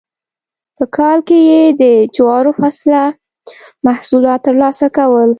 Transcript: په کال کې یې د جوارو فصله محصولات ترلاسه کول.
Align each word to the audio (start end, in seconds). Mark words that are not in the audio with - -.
په 0.77 0.83
کال 0.97 1.17
کې 1.27 1.37
یې 1.49 1.63
د 1.81 1.83
جوارو 2.15 2.51
فصله 2.59 3.03
محصولات 3.87 4.39
ترلاسه 4.47 4.87
کول. 4.97 5.29